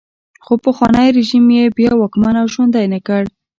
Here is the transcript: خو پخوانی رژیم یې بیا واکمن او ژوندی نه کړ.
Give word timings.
خو 0.45 0.53
پخوانی 0.63 1.07
رژیم 1.17 1.45
یې 1.57 1.65
بیا 1.77 1.91
واکمن 1.97 2.35
او 2.41 2.47
ژوندی 2.53 2.85
نه 2.93 2.99
کړ. 3.07 3.21